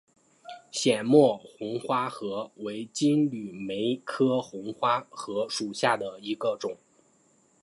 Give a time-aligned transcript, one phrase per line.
[0.71, 6.75] 显脉红花荷为金缕梅科红花荷属下的一个种。